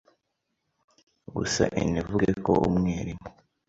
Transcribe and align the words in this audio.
guse 1.35 1.63
enevuge 1.81 2.31
ko 2.45 2.53
umwerimu 2.67 3.27